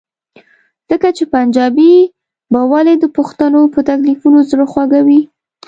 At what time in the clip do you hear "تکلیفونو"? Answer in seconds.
3.89-4.39